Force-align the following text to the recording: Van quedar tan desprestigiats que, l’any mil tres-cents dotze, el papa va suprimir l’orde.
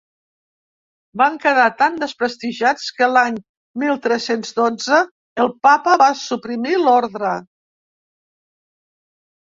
Van 1.21 1.35
quedar 1.43 1.65
tan 1.81 1.99
desprestigiats 2.03 2.89
que, 2.97 3.11
l’any 3.13 3.37
mil 3.85 4.01
tres-cents 4.07 4.57
dotze, 4.63 5.05
el 5.45 5.55
papa 5.69 5.97
va 6.07 6.11
suprimir 6.27 6.77
l’orde. 6.85 7.39